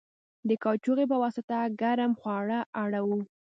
د 0.47 0.49
کاچوغې 0.63 1.05
په 1.11 1.17
واسطه 1.23 1.57
ګرم 1.81 2.11
خواړه 2.19 2.59
اړوو. 2.83 3.19